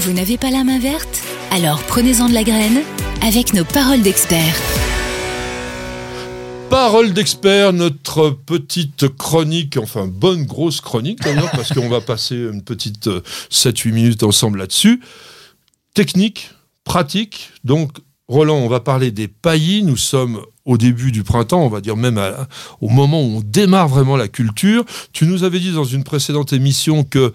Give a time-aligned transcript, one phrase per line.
[0.00, 1.22] Vous n'avez pas la main verte?
[1.50, 2.82] Alors prenez-en de la graine
[3.20, 4.54] avec nos paroles d'experts.
[6.70, 12.62] Parole d'expert, notre petite chronique, enfin bonne grosse chronique d'ailleurs, parce qu'on va passer une
[12.62, 13.08] petite
[13.50, 15.00] 7-8 minutes ensemble là-dessus.
[15.94, 16.52] Technique,
[16.84, 17.90] pratique, donc
[18.28, 19.82] Roland, on va parler des paillis.
[19.82, 22.22] Nous sommes au début du printemps, on va dire même
[22.80, 24.84] au moment où on démarre vraiment la culture.
[25.12, 27.32] Tu nous avais dit dans une précédente émission que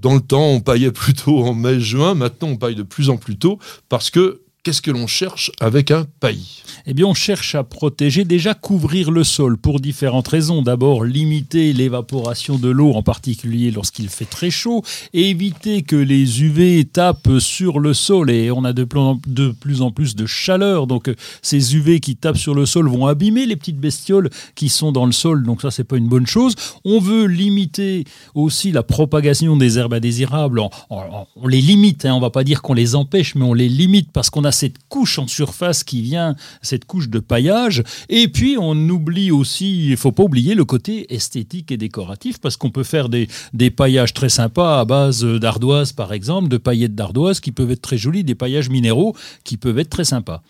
[0.00, 2.14] dans le temps, on paillait plutôt en mai-juin.
[2.14, 5.90] Maintenant, on paille de plus en plus tôt parce que qu'est-ce que l'on cherche avec
[5.90, 10.62] un paillis Eh bien, on cherche à protéger, déjà couvrir le sol pour différentes raisons.
[10.62, 14.82] D'abord, limiter l'évaporation de l'eau, en particulier lorsqu'il fait très chaud,
[15.14, 18.30] et éviter que les UV tapent sur le sol.
[18.30, 21.10] Et on a de plus en plus de chaleur, donc
[21.42, 25.06] ces UV qui tapent sur le sol vont abîmer les petites bestioles qui sont dans
[25.06, 25.44] le sol.
[25.44, 26.54] Donc ça, c'est pas une bonne chose.
[26.84, 28.04] On veut limiter
[28.34, 30.60] aussi la propagation des herbes indésirables.
[30.90, 32.14] On, les limite, hein.
[32.14, 34.76] on va pas dire qu'on les empêche, mais on les limite parce qu'on a cette
[34.88, 37.82] couche en surface qui vient, cette couche de paillage.
[38.08, 42.56] Et puis, on oublie aussi, il faut pas oublier le côté esthétique et décoratif, parce
[42.56, 46.94] qu'on peut faire des, des paillages très sympas à base d'ardoise, par exemple, de paillettes
[46.94, 50.42] d'ardoise qui peuvent être très jolies, des paillages minéraux qui peuvent être très sympas.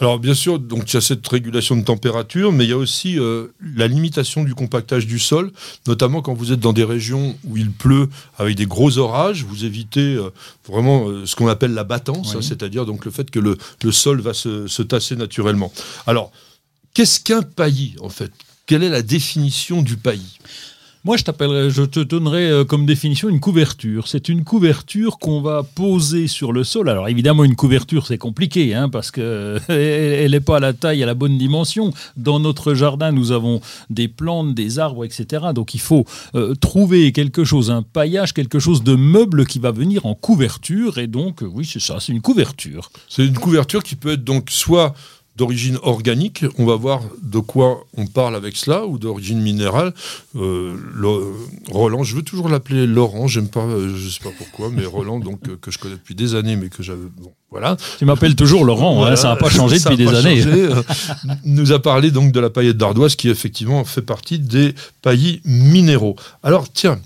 [0.00, 2.76] Alors bien sûr, donc il y a cette régulation de température, mais il y a
[2.76, 5.52] aussi euh, la limitation du compactage du sol,
[5.86, 9.64] notamment quand vous êtes dans des régions où il pleut avec des gros orages, vous
[9.64, 10.30] évitez euh,
[10.66, 13.56] vraiment euh, ce qu'on appelle la battance, hein, c'est-à-dire donc le fait que le,
[13.92, 15.72] sol va se, se tasser naturellement.
[16.06, 16.32] Alors,
[16.92, 18.32] qu'est-ce qu'un paillis en fait?
[18.66, 20.38] Quelle est la définition du paillis?
[21.04, 21.24] Moi, je
[21.68, 24.08] je te donnerai euh, comme définition une couverture.
[24.08, 26.88] C'est une couverture qu'on va poser sur le sol.
[26.88, 31.02] Alors évidemment, une couverture, c'est compliqué, hein, parce que elle n'est pas à la taille,
[31.02, 31.92] à la bonne dimension.
[32.16, 33.60] Dans notre jardin, nous avons
[33.90, 35.48] des plantes, des arbres, etc.
[35.54, 39.72] Donc il faut euh, trouver quelque chose, un paillage, quelque chose de meuble qui va
[39.72, 40.96] venir en couverture.
[40.96, 42.90] Et donc, euh, oui, c'est ça, c'est une couverture.
[43.10, 44.94] C'est une couverture qui peut être donc soit
[45.36, 49.92] d'origine organique, on va voir de quoi on parle avec cela, ou d'origine minérale.
[50.36, 50.74] Euh,
[51.70, 55.18] Roland, je veux toujours l'appeler Laurent, j'aime pas, euh, je sais pas pourquoi, mais Roland,
[55.18, 57.76] donc euh, que je connais depuis des années, mais que j'avais, bon, voilà.
[57.98, 60.44] Tu m'appelles toujours Laurent, hein, ça n'a pas changé depuis des années.
[61.44, 66.16] nous a parlé donc de la paillette d'ardoise, qui effectivement fait partie des paillis minéraux.
[66.42, 67.00] Alors tiens.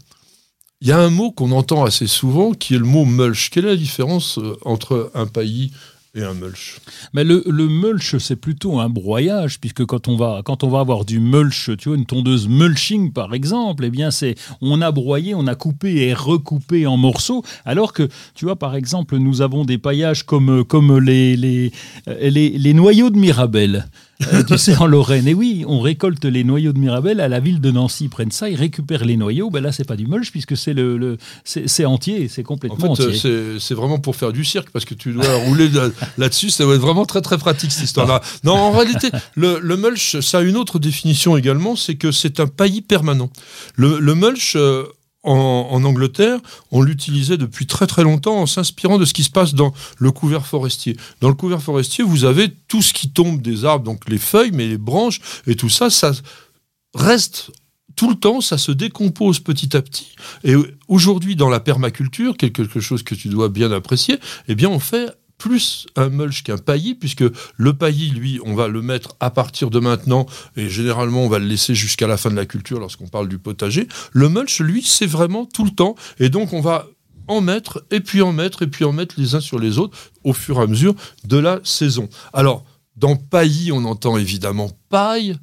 [0.81, 3.51] Il y a un mot qu'on entend assez souvent qui est le mot mulch.
[3.51, 5.73] Quelle est la différence entre un paillis
[6.15, 6.81] et un mulch.
[7.13, 11.05] Mais le, mulch, c'est plutôt un broyage, puisque quand on, va, quand on va avoir
[11.05, 15.35] du mulch, tu vois, une tondeuse mulching par exemple, eh bien, c'est on a broyé,
[15.35, 19.65] on a coupé et recoupé en morceaux, alors que, tu vois, par exemple, nous avons
[19.65, 21.73] des paillages comme, comme les, les,
[22.07, 23.87] les, les noyaux de Mirabelle.
[24.33, 25.29] Euh, tu sais, en Lorraine.
[25.29, 28.05] Et oui, on récolte les noyaux de Mirabelle à la ville de Nancy.
[28.05, 29.49] Ils prennent ça, ils récupèrent les noyaux.
[29.49, 33.59] Ben là, c'est pas du mulch puisque c'est le, c'est entier, c'est complètement en fait,
[33.59, 35.71] C'est vraiment pour faire du cirque parce que tu dois rouler
[36.17, 36.51] là-dessus.
[36.51, 38.21] Ça va être vraiment très très pratique cette histoire-là.
[38.43, 42.49] Non, en réalité, le, mulch, ça a une autre définition également, c'est que c'est un
[42.49, 43.31] paillis permanent.
[43.77, 44.85] Le, mulch, euh,
[45.29, 46.39] en, Angleterre,
[46.71, 50.11] on l'utilisait depuis très très longtemps en s'inspirant de ce qui se passe dans le
[50.11, 50.97] couvert forestier.
[51.21, 54.53] Dans le couvert forestier, vous avez tout ce qui tombe des arbres, donc les feuilles,
[54.53, 56.13] mais les branches et tout ça, ça
[56.95, 57.51] reste
[57.99, 60.15] tout le temps, ça se décompose petit à petit.
[60.45, 60.55] Et
[60.87, 65.11] aujourd'hui, dans la permaculture, quelque chose que tu dois bien apprécier, eh bien, on fait
[65.39, 67.25] plus un mulch qu'un paillis, puisque
[67.57, 70.27] le paillis, lui, on va le mettre à partir de maintenant,
[70.57, 73.39] et généralement on va le laisser jusqu'à la fin de la culture lorsqu'on parle du
[73.39, 73.89] potager.
[74.13, 76.87] Le mulch, lui, c'est vraiment tout le temps, et donc on va
[77.29, 79.97] en mettre, et puis en mettre, et puis en mettre les uns sur les autres
[80.25, 80.95] au fur et à mesure
[81.25, 82.09] de la saison.
[82.33, 82.65] Alors,
[82.97, 85.37] dans paillis, on entend évidemment paille.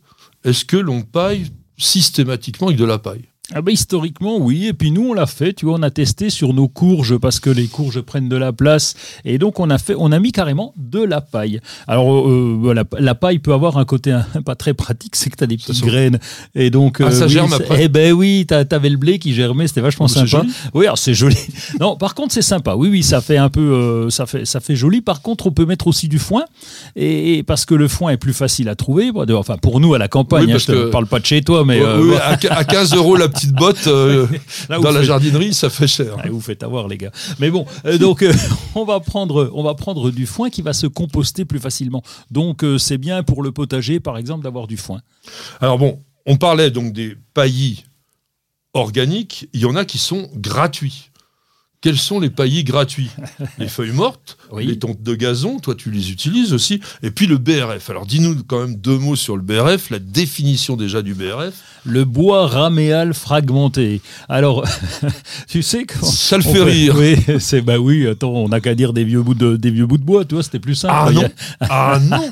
[0.43, 3.29] Est-ce que l'on paille systématiquement avec de la paille?
[3.53, 4.67] Ah bah, historiquement, oui.
[4.67, 5.53] Et puis nous, on l'a fait.
[5.53, 8.51] Tu vois, on a testé sur nos courges parce que les courges prennent de la
[8.51, 8.95] place.
[9.23, 11.61] Et donc, on a fait, on a mis carrément de la paille.
[11.87, 15.47] Alors, euh, la, paille peut avoir un côté pas très pratique, c'est que tu as
[15.47, 16.19] des petites graines.
[16.55, 17.83] Et donc, ah, ça euh, germe après.
[17.83, 20.43] Eh ben oui, tu avais le blé qui germait, c'était vachement oh, sympa.
[20.73, 21.37] Oui, alors c'est joli.
[21.79, 22.73] non, par contre, c'est sympa.
[22.75, 25.01] Oui, oui, ça fait un peu, euh, ça fait, ça fait joli.
[25.01, 26.45] Par contre, on peut mettre aussi du foin,
[26.95, 29.11] et, parce que le foin est plus facile à trouver.
[29.35, 31.79] Enfin, pour nous à la campagne, hein, je ne parle pas de chez toi, mais
[32.49, 34.27] à, 15 euros la petite botte euh,
[34.69, 36.17] dans la jardinerie, ça fait cher.
[36.29, 37.11] vous faites avoir, les gars.
[37.39, 38.33] Mais bon, euh, donc euh,
[38.75, 42.01] on, va prendre, on va prendre du foin qui va se composter plus facilement.
[42.31, 45.01] Donc c'est bien pour le potager, par exemple, d'avoir du foin.
[45.61, 47.85] Alors bon, on parlait donc des paillis
[48.73, 49.49] organiques.
[49.53, 51.11] Il y en a qui sont gratuits.
[51.85, 53.11] Quels sont les paillis gratuits
[53.59, 54.65] Les feuilles mortes, Oui.
[54.65, 57.91] les tontes de gazon, toi tu les utilises aussi, et puis le BRF.
[57.91, 61.53] Alors dis-nous quand même deux mots sur le BRF, la définition déjà du BRF.
[61.87, 64.01] Le bois raméal fragmenté.
[64.27, 64.65] Alors,
[65.47, 66.03] tu sais quand.
[66.03, 66.95] Ça le fait rire.
[66.97, 68.07] Oui, c'est bah oui.
[68.07, 70.25] Attends, on n'a qu'à dire des vieux bouts de des vieux bouts de bois.
[70.25, 70.95] Tu vois, c'était plus simple.
[70.97, 71.29] Ah non,
[71.69, 72.31] ah non,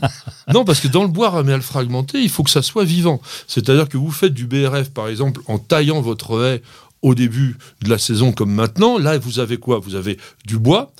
[0.51, 3.21] non parce que dans le bois raméal fragmenté, il faut que ça soit vivant.
[3.47, 6.63] C'est-à-dire que vous faites du BRF par exemple en taillant votre haie
[7.03, 8.97] au début de la saison comme maintenant.
[8.97, 9.77] Là, vous avez quoi?
[9.77, 10.17] Vous avez
[10.47, 10.91] du bois,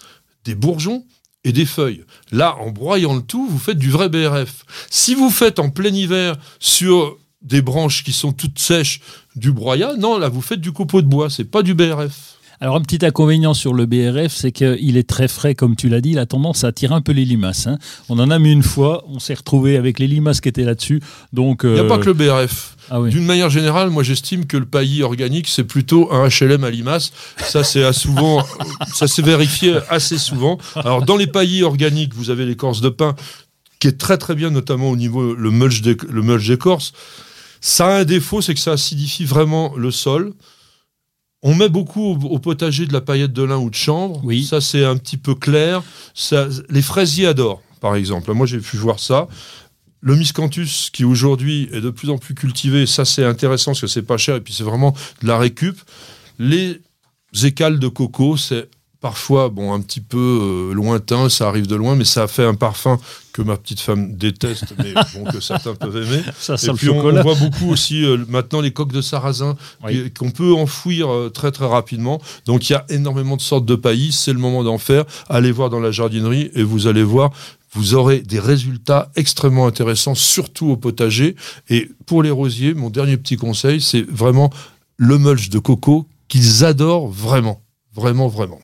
[0.46, 1.06] des bourgeons
[1.44, 2.04] et des feuilles.
[2.32, 4.66] Là, en broyant le tout, vous faites du vrai BRF.
[4.92, 9.02] Si vous faites en plein hiver sur des branches qui sont toutes sèches
[9.36, 12.38] du broyat, non, là vous faites du copeau de bois, c'est pas du BRF.
[12.62, 16.00] Alors, un petit inconvénient sur le BRF, c'est qu'il est très frais, comme tu l'as
[16.00, 16.12] dit.
[16.12, 17.68] Il a tendance à attirer un peu les limaces.
[17.68, 17.78] hein.
[18.08, 19.04] On en a mis une fois.
[19.10, 21.02] On s'est retrouvé avec les limaces qui étaient là-dessus.
[21.34, 22.78] Donc, Il n'y a euh, pas que le BRF.
[22.96, 23.10] Ah oui.
[23.10, 27.12] D'une manière générale, moi j'estime que le paillis organique c'est plutôt un HLM à limaces.
[27.44, 28.46] Ça c'est souvent,
[28.94, 30.60] ça s'est vérifié assez souvent.
[30.76, 33.16] Alors dans les paillis organiques, vous avez l'écorce de pin
[33.80, 36.94] qui est très très bien, notamment au niveau le mulch d'é- le mulch d'écorce.
[37.62, 40.32] Ça a un défaut, c'est que ça acidifie vraiment le sol.
[41.42, 44.22] On met beaucoup au, au potager de la paillette de lin ou de chanvre.
[44.24, 44.44] Oui.
[44.46, 45.82] Ça c'est un petit peu clair.
[46.14, 48.32] Ça, les fraisiers adorent, par exemple.
[48.34, 49.28] Moi j'ai pu voir ça.
[50.06, 53.88] Le miscanthus, qui aujourd'hui est de plus en plus cultivé, ça c'est intéressant parce que
[53.88, 55.80] c'est pas cher et puis c'est vraiment de la récup.
[56.40, 56.82] Les
[57.42, 58.70] écales de coco, c'est
[59.04, 62.46] parfois bon un petit peu euh, lointain, ça arrive de loin, mais ça a fait
[62.46, 62.98] un parfum
[63.34, 66.24] que ma petite femme déteste, mais bon, que certains peuvent aimer.
[66.40, 70.10] ça Et puis on, on voit beaucoup aussi euh, maintenant les coques de sarrasin Oui.
[70.18, 72.22] qu'on peut enfouir euh, très très rapidement.
[72.46, 75.04] Donc il y a énormément de sortes de paillis, c'est le moment d'en faire.
[75.28, 77.32] Allez voir dans la jardinerie et vous allez voir,
[77.74, 81.36] vous aurez des résultats extrêmement intéressants, surtout au potager.
[81.70, 84.50] Et pour les rosiers, mon dernier petit conseil, c'est vraiment
[84.96, 87.62] le mulch de coco qu'ils adorent vraiment,
[87.94, 88.62] vraiment, vraiment.